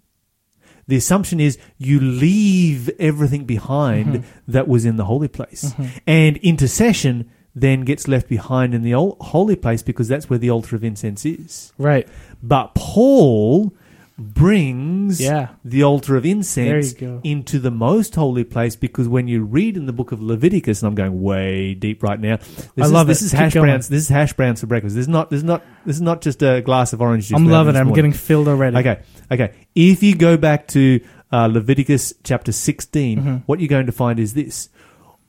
[0.91, 4.53] the assumption is you leave everything behind mm-hmm.
[4.53, 5.65] that was in the holy place.
[5.73, 5.99] Mm-hmm.
[6.07, 10.51] And intercession then gets left behind in the ol- holy place because that's where the
[10.51, 11.73] altar of incense is.
[11.79, 12.07] Right.
[12.43, 13.73] But Paul
[14.21, 15.49] brings Yeah.
[15.65, 17.21] the altar of incense There you go.
[17.25, 20.89] into the most holy place because when you read in the book of Leviticus, and
[20.89, 22.37] I'm going way deep right now.
[22.37, 23.27] This I is, love this it.
[23.27, 23.67] is Keep hash going.
[23.67, 23.89] browns.
[23.89, 24.95] This is hash browns for breakfast.
[24.95, 25.31] This is not.
[25.31, 25.65] This is not.
[25.87, 27.37] This is not just a glass of orange juice.
[27.37, 27.79] I'm loving it.
[27.79, 27.95] I'm morning.
[27.95, 28.77] getting filled already.
[28.77, 29.01] Okay,
[29.31, 29.53] okay.
[29.75, 31.01] If you go back to
[31.33, 33.35] uh, Leviticus chapter 16, Mm-hmm.
[33.47, 34.69] what you're going to find is this.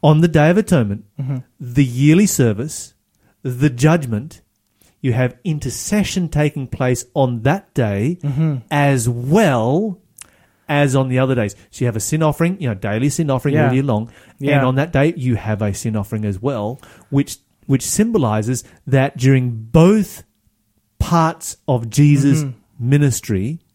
[0.04, 1.38] On the Day of Atonement, Mm-hmm.
[1.60, 2.94] the yearly service,
[3.44, 4.42] the judgment,
[5.02, 8.58] you have intercession taking place on that day Mm-hmm.
[8.72, 10.00] as well
[10.68, 11.54] as on the other days.
[11.70, 13.68] So you have a sin offering, you know, daily sin offering Yeah.
[13.68, 14.12] all year long.
[14.40, 14.56] Yeah.
[14.58, 17.38] And on that day, you have a sin offering as well, which,
[17.68, 20.24] which symbolizes that during both
[20.98, 22.46] parts of Jesus'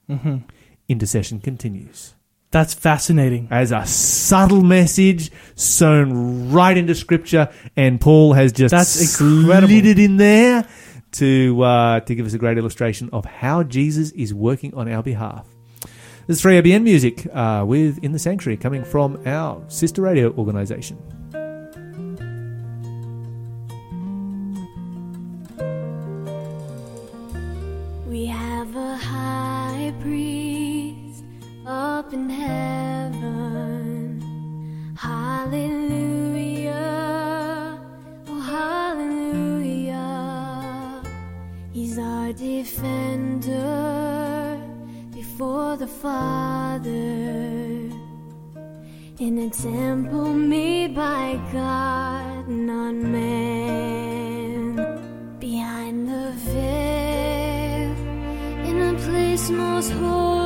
[0.09, 0.37] Mm-hmm.
[0.89, 2.15] intercession continues.
[2.53, 3.49] That's fascinating.
[3.51, 9.69] As a subtle message sewn right into Scripture, and Paul has just That's incredible.
[9.69, 10.67] slid it in there
[11.13, 15.03] to uh, to give us a great illustration of how Jesus is working on our
[15.03, 15.47] behalf.
[16.27, 20.99] This is 3ABN music uh, with In the Sanctuary coming from our sister radio organization.
[32.07, 34.21] Up in heaven.
[34.97, 36.71] Hallelujah.
[38.29, 39.93] Oh, hallelujah.
[41.73, 43.41] He's our defender
[45.13, 46.91] before the Father.
[49.19, 54.77] In a temple made by God, not man.
[55.41, 57.91] Behind the veil,
[58.69, 60.46] in a place most holy.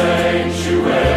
[0.00, 1.09] In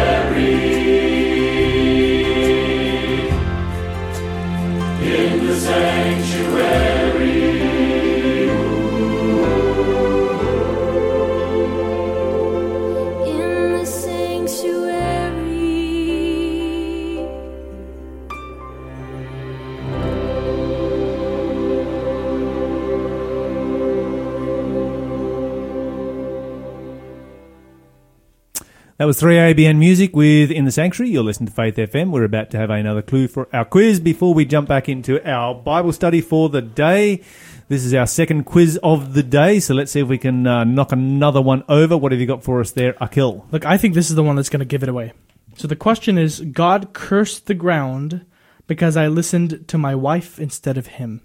[29.04, 31.10] That was 3ABN Music with In the Sanctuary.
[31.10, 32.10] You're listening to Faith FM.
[32.10, 35.54] We're about to have another clue for our quiz before we jump back into our
[35.54, 37.22] Bible study for the day.
[37.68, 40.64] This is our second quiz of the day, so let's see if we can uh,
[40.64, 41.98] knock another one over.
[41.98, 43.46] What have you got for us there, Akil?
[43.50, 45.12] Look, I think this is the one that's going to give it away.
[45.58, 48.24] So the question is God cursed the ground
[48.66, 51.20] because I listened to my wife instead of him.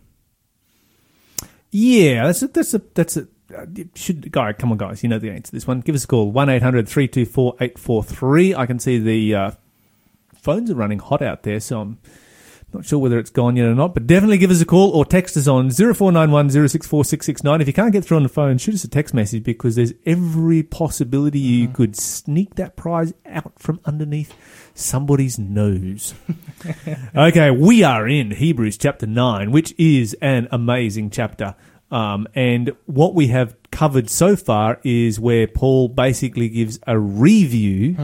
[1.72, 3.28] Yeah, that's a, that's a, that's a,
[3.96, 5.04] should, guy come on, guys.
[5.04, 5.82] You know the answer to this one.
[5.82, 6.32] Give us a call.
[6.32, 8.56] 1 800 324 843.
[8.56, 9.52] I can see the uh,
[10.36, 11.98] phones are running hot out there, so I'm
[12.74, 15.04] not sure whether it's gone yet or not, but definitely give us a call or
[15.04, 17.62] text us on 0491 064669.
[17.62, 19.94] If you can't get through on the phone, shoot us a text message because there's
[20.06, 24.36] every possibility you could sneak that prize out from underneath
[24.76, 26.14] somebody's nose.
[27.16, 31.56] okay, we are in Hebrews chapter 9, which is an amazing chapter.
[31.92, 37.96] Um, and what we have covered so far is where Paul basically gives a review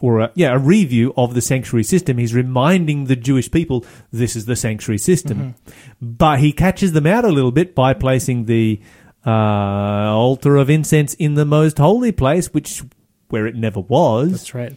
[0.00, 2.18] or a, yeah, a review of the sanctuary system.
[2.18, 5.54] He's reminding the Jewish people this is the sanctuary system,
[6.00, 8.80] but he catches them out a little bit by placing the
[9.26, 12.82] uh, altar of incense in the most holy place, which
[13.28, 14.74] where it never was That's right.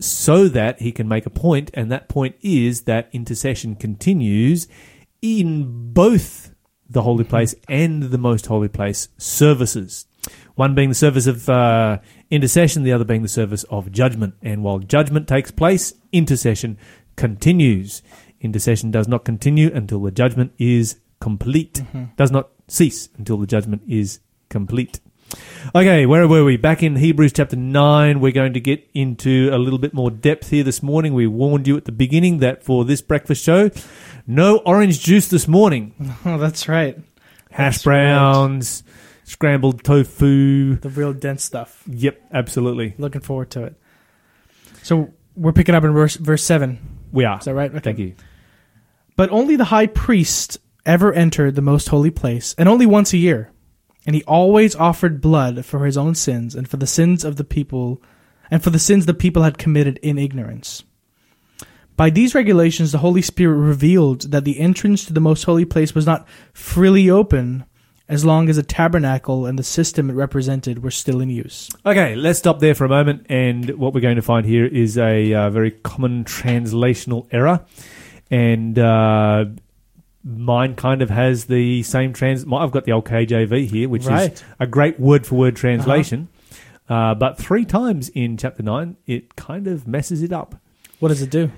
[0.00, 4.66] so that he can make a point, and that point is that intercession continues
[5.20, 6.54] in both
[6.88, 10.06] the holy place and the most holy place services.
[10.54, 11.98] One being the service of uh,
[12.30, 14.34] intercession, the other being the service of judgment.
[14.42, 16.78] And while judgment takes place, intercession
[17.16, 18.02] continues.
[18.40, 21.82] Intercession does not continue until the judgment is complete,
[22.16, 25.00] does not cease until the judgment is complete.
[25.74, 26.56] Okay, where were we?
[26.56, 30.50] Back in Hebrews chapter 9, we're going to get into a little bit more depth
[30.50, 31.12] here this morning.
[31.14, 33.70] We warned you at the beginning that for this breakfast show,
[34.26, 35.94] no orange juice this morning.
[36.24, 36.98] Oh, that's right.
[37.50, 38.82] Hash That's browns,
[39.24, 40.76] scrambled tofu.
[40.76, 41.82] The real dense stuff.
[41.86, 42.94] Yep, absolutely.
[42.98, 43.74] Looking forward to it.
[44.82, 46.78] So we're picking up in verse verse seven.
[47.12, 47.38] We are.
[47.38, 47.70] Is that right?
[47.70, 47.80] Okay.
[47.80, 48.14] Thank you.
[49.16, 53.18] But only the high priest ever entered the most holy place, and only once a
[53.18, 53.50] year.
[54.08, 57.44] And he always offered blood for his own sins and for the sins of the
[57.44, 58.00] people,
[58.50, 60.82] and for the sins the people had committed in ignorance.
[61.94, 65.94] By these regulations, the Holy Spirit revealed that the entrance to the most holy place
[65.94, 67.66] was not freely open
[68.08, 71.68] as long as the tabernacle and the system it represented were still in use.
[71.84, 73.26] Okay, let's stop there for a moment.
[73.28, 77.62] And what we're going to find here is a uh, very common translational error.
[78.30, 79.44] And uh,
[80.24, 82.44] mine kind of has the same trans.
[82.46, 86.28] my- I've got the old KJV here, which is a great word for word translation.
[86.88, 90.54] uh but three times in chapter 9, it kind of messes it up.
[91.00, 91.50] What does it do?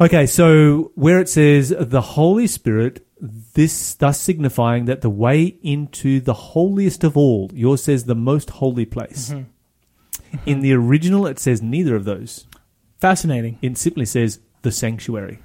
[0.00, 3.06] Okay, so where it says the Holy Spirit,
[3.54, 8.50] this thus signifying that the way into the holiest of all, yours says the most
[8.50, 9.34] holy place.
[10.46, 12.46] In the original, it says neither of those.
[13.00, 13.58] Fascinating.
[13.62, 15.38] It simply says the sanctuary.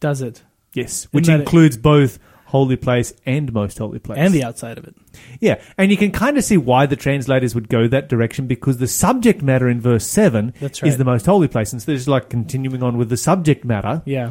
[0.00, 0.42] Does it?
[0.74, 4.18] Yes, which that it- includes both holy place and most holy place.
[4.18, 4.94] And the outside of it.
[5.40, 8.78] Yeah, and you can kind of see why the translators would go that direction because
[8.78, 11.72] the subject matter in verse 7 That's is the most holy place.
[11.72, 14.02] And so there's like continuing on with the subject matter.
[14.04, 14.30] Yeah.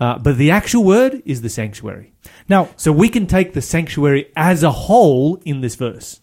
[0.00, 2.12] Uh, but the actual word is the sanctuary.
[2.48, 6.20] Now, So we can take the sanctuary as a whole in this verse.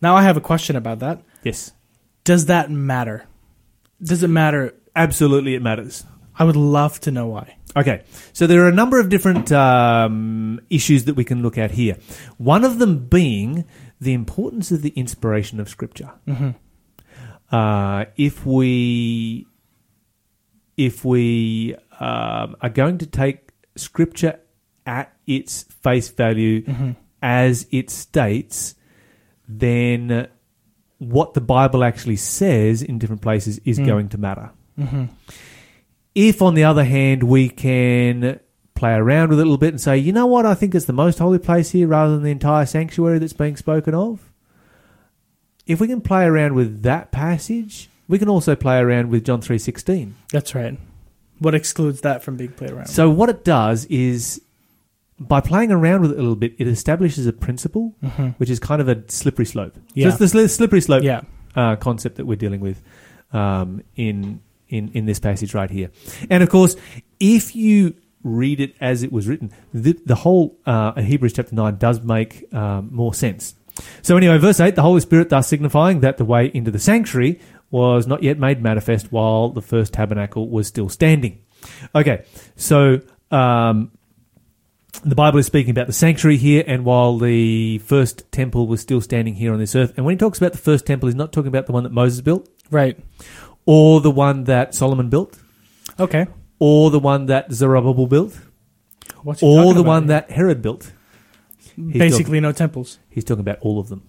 [0.00, 1.20] now I have a question about that.
[1.42, 1.72] Yes.
[2.24, 3.26] Does that matter?
[4.02, 4.74] Does it matter?
[4.96, 6.04] Absolutely, it matters.
[6.38, 7.56] I would love to know why.
[7.76, 11.72] Okay, so there are a number of different um, issues that we can look at
[11.72, 11.96] here.
[12.38, 13.64] One of them being
[14.00, 16.10] the importance of the inspiration of Scripture.
[17.50, 19.46] Uh, if we
[20.76, 24.38] if we um, are going to take Scripture
[24.86, 26.62] at its face value
[27.20, 28.74] as it states,
[29.48, 30.28] then
[30.98, 34.50] what the Bible actually says in different places is going to matter.
[36.18, 38.40] If, on the other hand, we can
[38.74, 40.86] play around with it a little bit and say, you know what, I think it's
[40.86, 44.32] the most holy place here rather than the entire sanctuary that's being spoken of.
[45.64, 49.40] If we can play around with that passage, we can also play around with John
[49.40, 50.14] 3.16.
[50.32, 50.76] That's right.
[51.38, 52.88] What excludes that from being played around?
[52.88, 54.42] So what it does is,
[55.20, 57.94] by playing around with it a little bit, it establishes a principle,
[58.38, 59.76] which is kind of a slippery slope.
[59.94, 60.10] Yeah.
[60.10, 61.20] So it's the slippery slope yeah.
[61.54, 62.82] uh, concept that we're dealing with
[63.32, 65.90] um, in in in this passage right here.
[66.30, 66.76] And of course,
[67.20, 71.76] if you read it as it was written, the, the whole uh, Hebrews chapter nine
[71.76, 73.54] does make um, more sense.
[74.02, 77.40] So anyway, verse eight: the Holy Spirit thus signifying that the way into the sanctuary
[77.70, 81.42] was not yet made manifest while the first tabernacle was still standing.
[81.94, 82.24] Okay,
[82.56, 83.00] so.
[83.30, 83.92] Um,
[85.04, 89.00] the Bible is speaking about the sanctuary here, and while the first temple was still
[89.00, 91.30] standing here on this earth, and when he talks about the first temple, he's not
[91.30, 92.98] talking about the one that Moses built, Right.
[93.68, 95.38] Or the one that Solomon built,
[96.00, 96.26] Okay.
[96.58, 98.40] or the one that Zerubbabel built,
[99.22, 100.08] What's he or talking the about one here?
[100.08, 100.92] that Herod built.
[101.76, 102.98] basically no temples.
[103.10, 104.02] He's talking about all of them.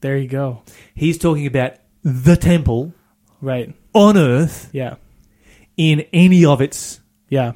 [0.00, 0.62] There you go.
[0.94, 2.92] He's talking about the temple
[3.40, 3.72] Right.
[3.94, 4.96] on earth Yeah.
[5.76, 7.00] in any of its
[7.30, 7.52] Yeah.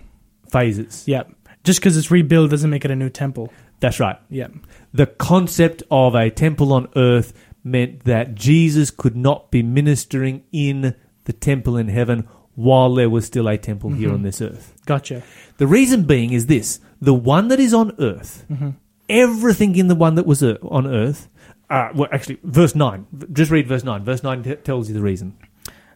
[0.50, 1.04] phases.
[1.06, 1.24] Yeah.
[1.64, 3.52] Just because it's rebuilt doesn't make it a new temple.
[3.80, 4.16] That's right.
[4.30, 4.48] Yeah.
[4.94, 10.94] the concept of a temple on earth meant that Jesus could not be ministering in
[11.28, 14.16] the temple in heaven while there was still a temple here mm-hmm.
[14.16, 14.74] on this earth.
[14.86, 15.22] Gotcha.
[15.58, 18.70] The reason being is this the one that is on earth, mm-hmm.
[19.08, 21.28] everything in the one that was uh, on earth,
[21.70, 24.02] uh, well, actually, verse 9, just read verse 9.
[24.02, 25.36] Verse 9 t- tells you the reason.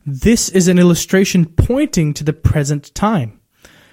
[0.04, 3.40] This is an illustration pointing to the present time.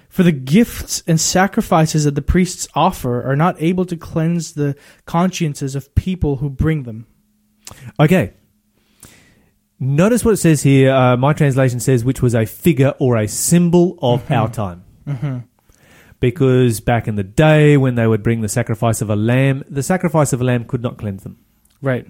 [0.09, 4.75] For the gifts and sacrifices that the priests offer are not able to cleanse the
[5.05, 7.05] consciences of people who bring them.
[7.99, 8.33] Okay.
[9.79, 10.91] Notice what it says here.
[10.91, 14.83] Uh, my translation says, which was a figure or a symbol of our time.
[16.19, 19.81] Because back in the day, when they would bring the sacrifice of a lamb, the
[19.83, 21.37] sacrifice of a lamb could not cleanse them.
[21.81, 22.07] Right.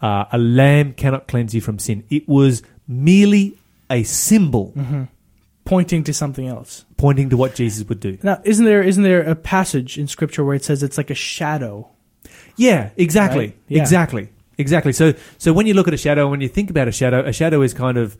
[0.00, 2.04] Uh, a lamb cannot cleanse you from sin.
[2.08, 3.58] It was merely
[3.90, 4.74] a symbol
[5.66, 6.86] Pointing to something else.
[6.96, 8.16] pointing to what Jesus would do.
[8.22, 11.14] Now, isn't there isn't there a passage in scripture where it says it's like a
[11.14, 11.90] shadow?
[12.56, 13.56] Yeah, exactly, Right?
[13.68, 13.82] Yeah.
[13.82, 14.92] exactly, exactly.
[14.92, 17.32] So, so when you look at a shadow, when you think about a shadow, a
[17.32, 18.16] shadow is kind of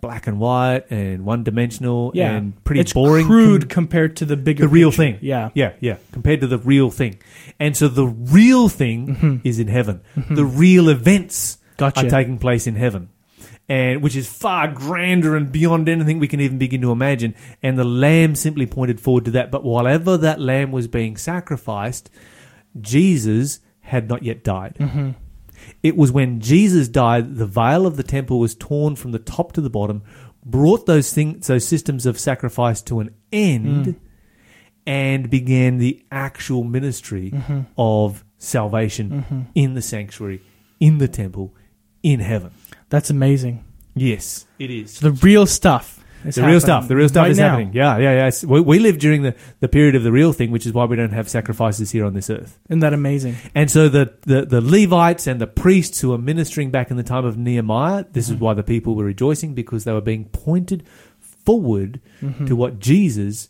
[0.00, 2.32] black and white and one dimensional Yeah.
[2.32, 3.24] and pretty it's boring.
[3.26, 4.96] crude com- compared to the bigger the real picture.
[5.02, 5.18] thing.
[5.20, 5.50] Yeah.
[5.54, 5.96] yeah, yeah.
[6.10, 7.20] Compared to the real thing,
[7.60, 9.36] and so the real thing Mm-hmm.
[9.44, 10.00] is in heaven.
[10.28, 12.06] The real events Gotcha.
[12.06, 13.10] are taking place in heaven,
[13.68, 17.36] and which is far grander and beyond anything we can even begin to imagine.
[17.62, 19.52] And the lamb simply pointed forward to that.
[19.52, 22.10] But whatever that lamb was being sacrificed,
[22.80, 24.76] Jesus had not yet died.
[24.80, 25.10] Mm-hmm.
[25.82, 29.52] It was when Jesus died, the veil of the temple was torn from the top
[29.52, 30.02] to the bottom,
[30.44, 33.96] brought those things, those systems of sacrifice to an end, Mm.
[34.86, 37.60] and began the actual ministry Mm-hmm.
[37.78, 40.40] of salvation in the sanctuary,
[40.80, 41.54] in the temple,
[42.02, 42.50] in heaven.
[42.88, 43.64] That's amazing.
[43.94, 44.94] Yes, it is.
[44.94, 46.01] So the real stuff.
[46.24, 46.88] Is the real stuff.
[46.88, 47.50] The real stuff right is now.
[47.50, 47.72] happening.
[47.72, 48.46] Yeah, yeah, yeah.
[48.46, 50.96] We, we live during the, the period of the real thing, which is why we
[50.96, 52.58] don't have sacrifices here on this earth.
[52.68, 53.36] Isn't that amazing?
[53.54, 57.02] And so the, the, the Levites and the priests who were ministering back in the
[57.02, 58.44] time of Nehemiah, this is mm-hmm.
[58.44, 60.86] why the people were rejoicing because they were being pointed
[61.20, 62.46] forward mm-hmm.
[62.46, 63.48] to what Jesus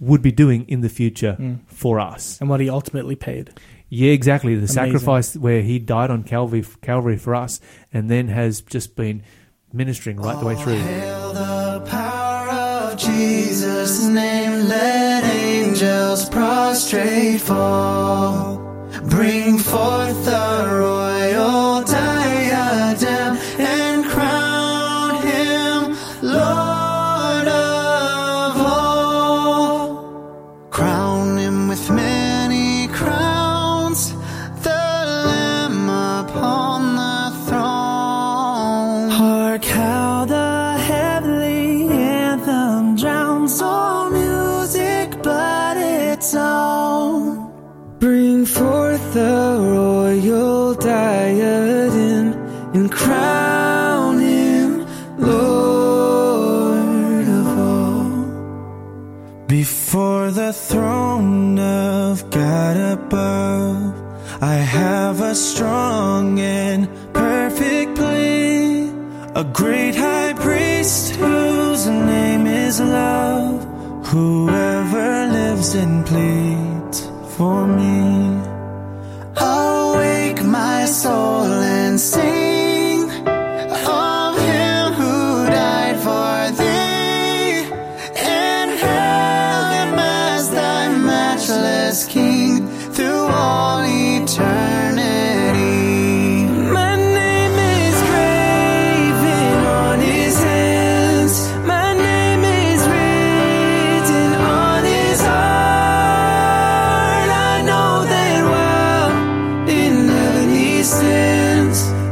[0.00, 1.60] would be doing in the future mm.
[1.66, 2.40] for us.
[2.40, 3.58] And what he ultimately paid.
[3.88, 4.54] Yeah, exactly.
[4.54, 4.74] The Amazing.
[4.74, 7.60] sacrifice where he died on Calvary, Calvary for us
[7.92, 9.22] and then has just been
[9.74, 10.80] ministering right the way through.
[12.96, 14.68] Jesus' name.
[14.68, 18.58] Let angels prostrate fall.
[19.10, 21.13] Bring forth the royal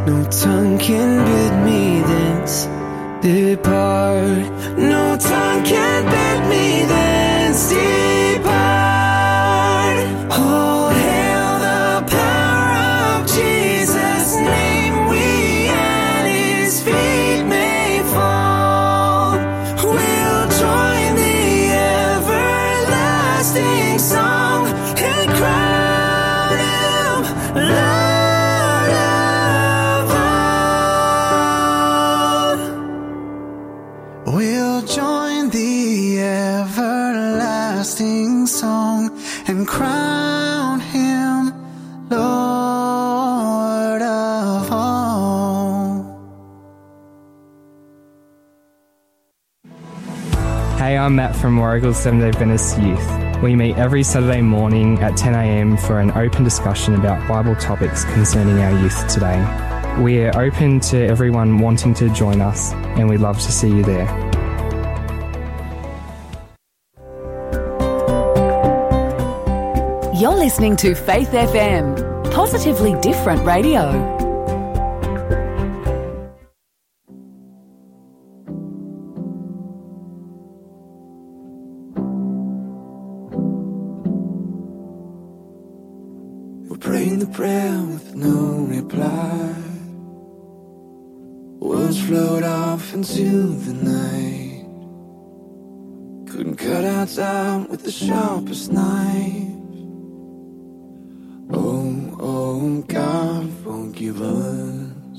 [0.06, 2.66] no tongue can bid me thence
[3.20, 4.78] depart.
[4.78, 6.21] No tongue can bid
[51.42, 53.42] from Warrigal Seventh day Adventist Youth.
[53.42, 58.60] We meet every Saturday morning at 10am for an open discussion about Bible topics concerning
[58.60, 59.40] our youth today.
[60.00, 63.82] We are open to everyone wanting to join us, and we'd love to see you
[63.82, 64.06] there.
[70.14, 74.21] You're listening to Faith FM, positively different radio.
[93.02, 94.62] Into the night.
[96.30, 99.48] Couldn't cut us time with the sharpest knife.
[101.50, 105.18] Oh, oh, God, forgive us.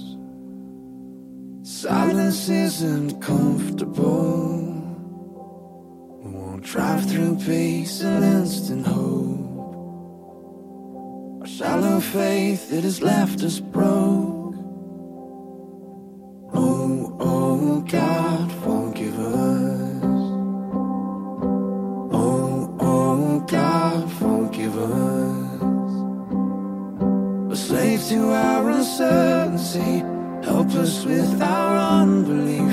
[1.64, 4.62] Silence isn't comfortable.
[6.24, 9.42] We won't drive through peace and instant hope.
[11.44, 14.33] A shallow faith that has left us broke.
[17.94, 20.04] God, forgive us.
[22.12, 25.94] Oh, oh, God, forgive us.
[27.54, 30.04] A slave to our uncertainty,
[30.44, 32.73] help us with our unbelief.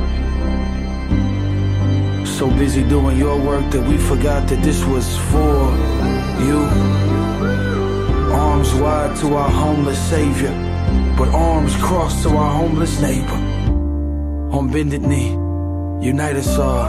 [2.41, 5.59] So busy doing your work that we forgot that this was for
[6.43, 6.57] you.
[8.33, 10.49] Arms wide to our homeless savior,
[11.15, 13.39] but arms crossed to our homeless neighbor.
[14.57, 15.33] On bended knee,
[16.03, 16.87] unite us all,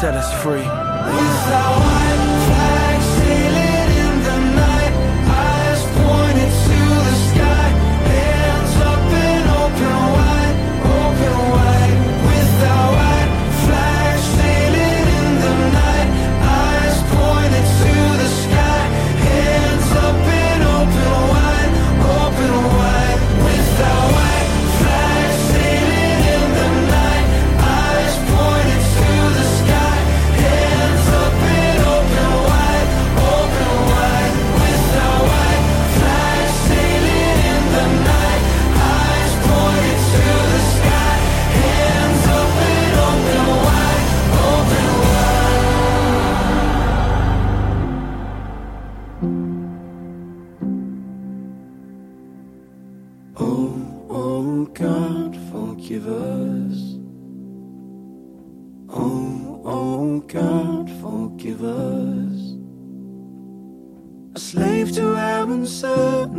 [0.00, 0.58] set us free.
[0.58, 2.33] With our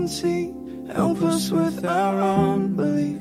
[0.05, 0.53] uncertainty,
[0.93, 3.19] help us with our unbelief.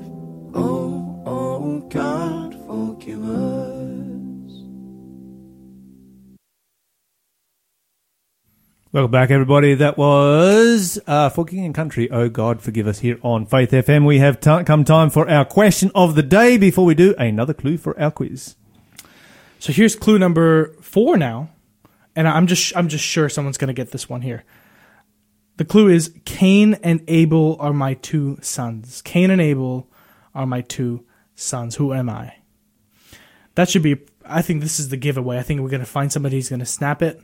[0.55, 4.51] Oh, oh God, forgive us.
[8.93, 9.75] Welcome back, everybody.
[9.75, 12.11] That was uh, for King and Country.
[12.11, 14.05] Oh God, forgive us here on Faith FM.
[14.05, 16.59] We have t- come time for our question of the day.
[16.59, 18.57] Before we do, another clue for our quiz.
[19.59, 21.49] So here's clue number four now,
[22.15, 24.45] and I'm just I'm just sure someone's gonna get this one here.
[25.57, 29.03] The clue is Cain and Abel are my two sons.
[29.03, 29.89] Cain and Abel
[30.35, 31.05] are my two
[31.37, 31.77] sons.
[31.77, 32.35] Who am I?
[33.55, 33.99] That should be.
[34.25, 35.39] I think this is the giveaway.
[35.39, 37.23] I think we're gonna find somebody who's gonna snap it,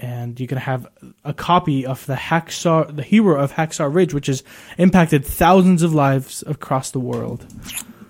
[0.00, 0.86] and you're gonna have
[1.24, 4.42] a copy of the Hacksaw, the hero of Hacksaw Ridge, which has
[4.78, 7.46] impacted thousands of lives across the world.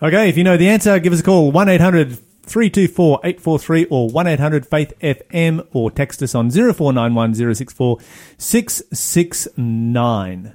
[0.03, 4.09] Okay, if you know the answer, give us a call 1 800 324 843 or
[4.09, 7.99] 1 800 Faith FM or text us on 0491 064
[8.39, 10.55] 669.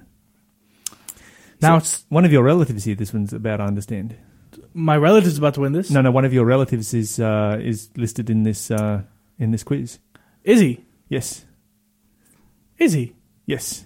[1.61, 2.95] Now So, it's one of your relatives here.
[2.95, 4.15] This one's about, I understand.
[4.73, 5.91] my relative's about to win this.
[5.91, 9.03] No, no, one of your relatives is uh, is listed in this uh,
[9.37, 9.99] in this quiz.
[10.43, 10.83] Is he?
[11.09, 11.45] Yes,
[12.77, 13.15] Is he?
[13.45, 13.85] yes,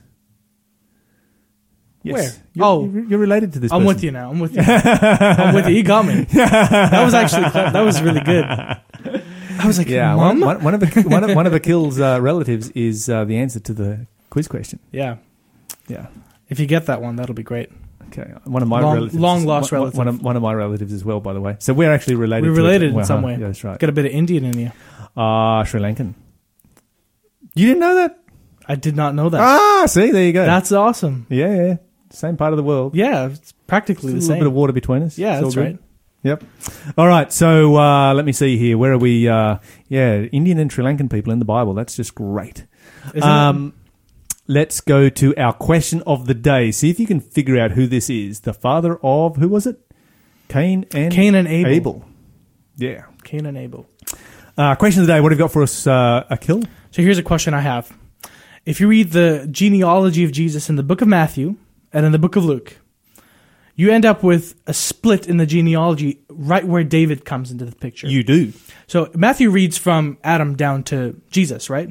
[2.05, 2.13] yes.
[2.15, 2.43] Where?
[2.53, 2.85] You're, Oh.
[3.09, 3.71] you're, related to this.
[3.71, 3.87] I'm person.
[3.87, 4.29] with you now.
[4.31, 4.61] I'm with you.
[4.61, 5.75] I'm with you.
[5.75, 6.25] You got me.
[6.33, 8.45] That was actually that was really good.
[8.45, 12.19] I was like, Yeah, one, one, one of the, one of one of Akil's uh,
[12.21, 14.79] relatives is uh, the answer to the quiz question.
[14.91, 15.17] yeah.
[15.87, 16.07] Yeah.
[16.49, 17.69] If you get that one, that'll be great.
[18.07, 19.97] Okay, one of my Long- relatives, long-lost one, relative.
[19.97, 21.55] One of, one of my relatives as well, by the way.
[21.59, 22.47] So we're actually related.
[22.47, 23.31] We're related in Well, some huh, way.
[23.33, 23.79] Yeah, that's right.
[23.79, 24.71] Got a bit of Indian in you.
[25.17, 26.13] Ah, Sri Lankan.
[27.55, 28.19] You didn't know that?
[28.67, 29.41] I did not know that.
[29.41, 30.45] Ah, see, there you go.
[30.45, 31.25] That's awesome.
[31.29, 31.77] yeah, yeah,
[32.15, 32.95] same part of the world.
[32.95, 35.17] Yeah, it's practically Just the a little bit of water between us.
[35.17, 35.61] Yeah, It's all that's good.
[35.65, 35.79] right.
[36.23, 36.43] Yep.
[36.97, 37.31] All right.
[37.31, 38.77] So uh, let me see here.
[38.79, 39.27] Where are we?
[39.27, 39.57] Uh,
[39.87, 41.73] yeah, Indian and Sri Lankan people in the Bible.
[41.75, 42.65] That's just great.
[43.13, 43.73] Isn't Um,
[44.47, 46.71] let's go to our question of the day.
[46.71, 48.39] See if you can figure out who this is.
[48.39, 49.79] The father of who was it?
[50.47, 51.13] Cain and?
[51.13, 52.03] Cain and Abel.
[52.77, 53.05] Yeah.
[53.23, 53.85] Cain and Abel.
[54.57, 55.21] Uh, question of the day.
[55.21, 56.63] What have you got for us, uh, Akil?
[56.91, 57.95] So here's a question I have.
[58.65, 61.57] If you read the genealogy of Jesus in the book of Matthew
[61.95, 62.77] and in the book of Luke,
[63.75, 67.75] you end up with a split in the genealogy right where David comes into the
[67.75, 68.07] picture.
[68.07, 68.53] You do.
[68.87, 71.89] So Matthew reads from Adam down to Jesus, right?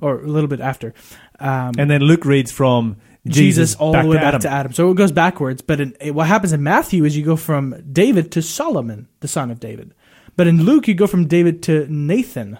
[0.00, 0.94] Or a little bit after.
[1.38, 2.96] Um, And then Luke reads from
[3.26, 4.40] Jesus, Jesus, all the way to back Adam.
[4.40, 4.72] to Adam.
[4.72, 5.62] So it goes backwards.
[5.62, 9.50] But in, what happens in Matthew is you go from David to Solomon, the son
[9.50, 9.92] of David.
[10.36, 12.58] But in Luke, you go from David to Nathan,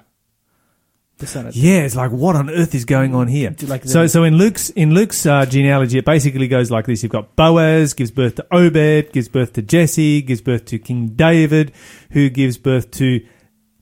[1.21, 3.55] the son of Yeah, it's like what on earth is going on here?
[3.62, 7.12] Like so, so in Luke's in Luke's uh, genealogy, it basically goes like this: You've
[7.12, 11.73] got Boaz gives birth to Obed, gives birth to Jesse, gives birth to King David,
[12.11, 13.25] who gives birth to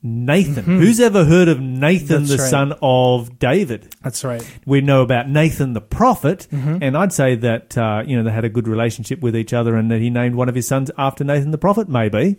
[0.08, 0.64] Nathan.
[0.64, 2.50] Who's ever heard of Nathan, That's the right.
[2.50, 3.94] son of David?
[4.02, 4.42] That's right.
[4.66, 8.44] We know about Nathan the prophet, and I'd say that uh, you know they had
[8.44, 11.24] a good relationship with each other, and that he named one of his sons after
[11.24, 12.38] Nathan the prophet, maybe.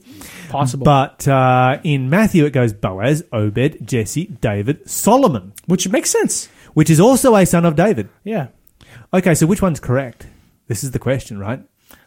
[0.49, 0.85] Possible.
[0.85, 6.47] But uh, in Matthew, it goes Boaz, Obed, Jesse, David, Solomon, Which makes sense.
[6.73, 8.09] which is also a son of David.
[8.23, 8.47] Yeah.
[9.13, 10.27] Okay, so which one's correct?
[10.67, 11.61] This is the question, right?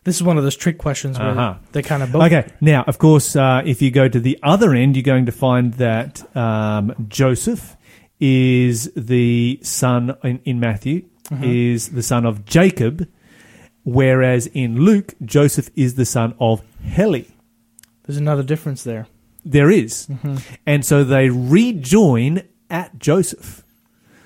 [0.04, 1.54] This is one of those trick questions where Uh-huh.
[1.72, 2.22] they kind of both.
[2.24, 5.32] Okay, now, of course, uh, if you go to the other end, you're going to
[5.32, 7.76] find that um, Joseph
[8.18, 11.04] is the son in, in Matthew,
[11.42, 13.08] is the son of Jacob,
[13.84, 17.28] whereas in Luke, Joseph is the son of Heli.
[18.04, 19.06] There's another difference there.
[19.44, 20.08] There is.
[20.66, 23.64] And so they rejoin at Joseph.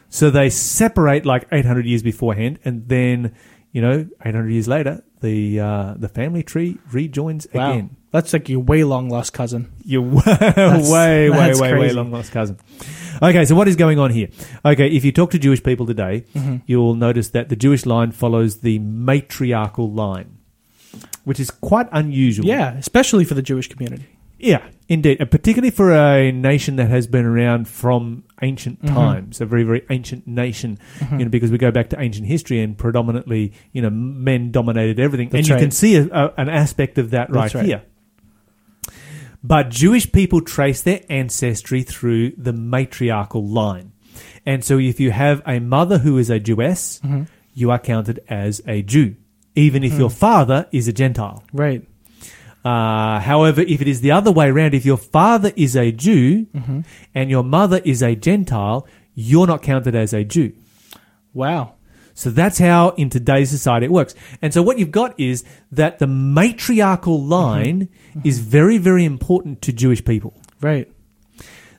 [0.09, 3.35] So they separate like 800 years beforehand, and then,
[3.73, 7.73] you know, 800 years later, the uh, the family tree rejoins Wow.
[7.73, 7.97] again.
[8.13, 9.73] That's like your way long lost cousin.
[9.85, 11.95] You're way, way, way, that's way, way crazy.
[11.95, 12.59] long lost cousin.
[13.23, 14.29] Okay, so what is going on here?
[14.65, 16.57] Okay, if you talk to Jewish people today, Mm-hmm.
[16.67, 20.39] you'll notice that the Jewish line follows the matriarchal line,
[21.25, 22.47] which is quite unusual.
[22.47, 24.07] Yeah, especially for the Jewish community.
[24.39, 25.19] Yeah, indeed.
[25.21, 28.95] And particularly for a nation that has been around from ancient Mm-hmm.
[28.95, 30.79] times, a very, very ancient nation,
[31.13, 35.01] you know, because we go back to ancient history and predominantly, you know, men dominated
[35.01, 35.29] everything.
[35.29, 37.65] and That's you can see a, a, an aspect of that right, right.
[37.65, 37.83] here.
[39.43, 43.93] But Jewish people trace their ancestry through the matriarchal line.
[44.45, 47.25] And so if you have a mother who is a Jewess, Mm-hmm.
[47.55, 49.17] you are counted as a Jew,
[49.55, 51.43] even if your father is a Gentile.
[51.53, 51.87] Right.
[52.67, 56.47] Uh, however, if it is the other way around, if your father is a Jew
[56.55, 56.81] Mm-hmm.
[57.15, 60.53] and your mother is a Gentile, you're not counted as a Jew.
[61.33, 61.75] Wow.
[62.15, 64.15] So that's how in today's society it works.
[64.43, 67.89] And so what you've got is that the matriarchal line
[68.25, 70.33] is very, very important to Jewish people.
[70.61, 70.91] Right.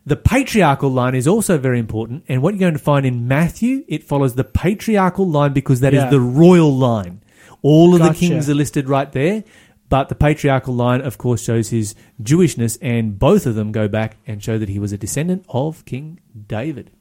[0.06, 3.84] The patriarchal line is also very important, and what you're going to find in Matthew,
[3.90, 6.10] it follows the patriarchal line because that is Yeah.
[6.12, 7.20] the royal line.
[7.62, 9.44] All of the kings are listed right there,
[9.90, 14.18] but the patriarchal line, of course, shows his Jewishness, and both of them go back
[14.28, 16.92] and show that he was a descendant of King David.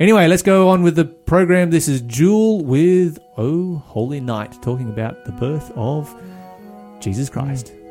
[0.00, 1.70] Anyway, let's go on with the program.
[1.70, 6.14] This is Jewel with Oh Holy Night, talking about the birth of
[7.00, 7.72] Jesus Christ.
[7.74, 7.85] Oh,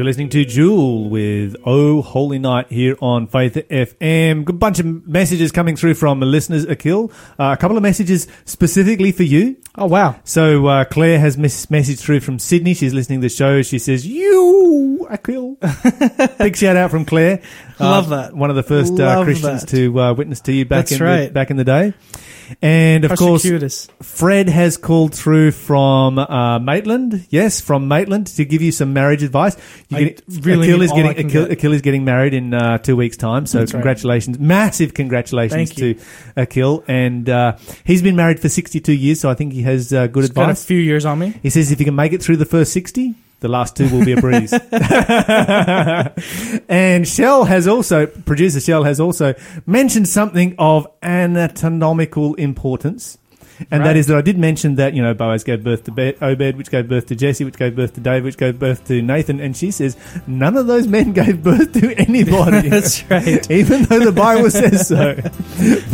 [0.00, 4.46] You're listening to Jewel with Oh Holy Night here on Faith FM.
[4.46, 7.12] Good bunch of messages coming through from listeners, Akil.
[7.38, 9.58] Uh, a couple of messages specifically for you.
[9.76, 10.18] Oh wow!
[10.24, 12.72] So uh, Claire has miss- message through from Sydney.
[12.72, 13.60] She's listening to the show.
[13.60, 15.58] She says, "You, Akil."
[16.38, 17.42] Big shout out from Claire.
[17.80, 18.34] Love Uh, that.
[18.36, 19.70] One of the first uh, Love Christians that.
[19.70, 21.94] to uh, witness to you back That's in the, back in the day.
[22.60, 23.46] And of course,
[24.02, 27.26] Fred has called through from uh, Maitland.
[27.30, 29.56] Yes, from Maitland to give you some marriage advice.
[29.88, 31.50] You get- really is getting get.
[31.52, 33.46] Akil is getting married in uh, two weeks' time.
[33.46, 33.78] So That's right.
[33.78, 35.96] congratulations, massive congratulations to
[36.36, 36.82] Akil.
[36.88, 40.24] And uh, he's been married for sixty-two years, so I think he has uh, good
[40.24, 41.34] It's got a few years on me.
[41.42, 44.04] He says if you can make it through the first 60, the last two will
[44.04, 44.52] be a breeze.
[46.68, 49.34] and Shell has also, producer Shell has also
[49.66, 53.18] mentioned something of anatomical importance.
[53.70, 53.96] And that Right.
[53.98, 56.70] is that I did mention that, you know, Boaz gave birth to Be- Obed, which
[56.70, 59.38] gave birth to Jesse, which gave birth to David, which gave birth to Nathan.
[59.38, 62.68] And she says, none of those men gave birth to anybody.
[62.70, 63.50] That's right.
[63.50, 65.12] Even though the Bible says so.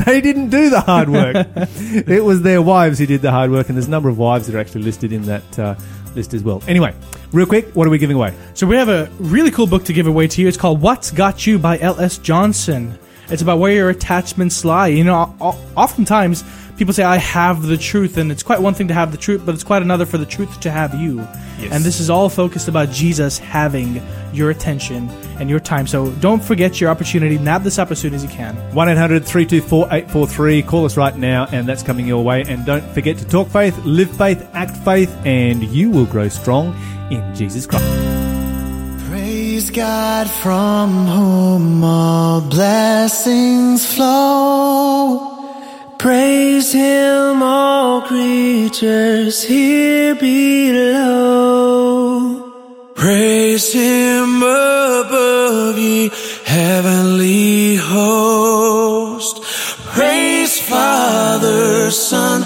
[0.05, 1.45] they didn't do the hard work.
[1.57, 3.69] It was their wives who did the hard work.
[3.69, 5.75] And there's a number of wives that are actually listed in that uh,
[6.15, 6.63] list as well.
[6.69, 6.95] Anyway,
[7.33, 8.35] real quick, what are we giving away?
[8.55, 10.49] So we have a really cool book to give away to you.
[10.49, 12.19] It's called "What's Got You" by L.S.
[12.19, 12.99] Johnson.
[13.29, 14.89] It's about where your attachments lie.
[14.89, 15.35] You know,
[15.77, 16.45] oftentimes
[16.77, 19.43] people say, "I have the truth," and it's quite one thing to have the truth,
[19.45, 21.27] but it's quite another for the truth to have you.
[21.61, 21.73] Yes.
[21.73, 24.03] And this is all focused about Jesus having
[24.33, 25.09] your attention
[25.41, 25.87] and your time.
[25.87, 27.39] So don't forget your opportunity.
[27.39, 28.55] Nab this up as soon as you can.
[28.75, 30.63] 1 800 324 843.
[30.63, 32.45] Call us right now, and that's coming your way.
[32.47, 36.77] And don't forget to talk faith, live faith, act faith, and you will grow strong
[37.11, 37.85] in Jesus Christ.
[39.09, 45.36] Praise God from whom all blessings flow.
[46.07, 51.65] Praise Him, all creatures here below.
[52.95, 56.13] Praise Him above ye
[56.45, 59.43] heavenly host.
[59.97, 62.46] Praise Father, Son,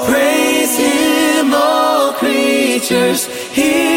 [0.05, 3.92] Praise Him, all creatures here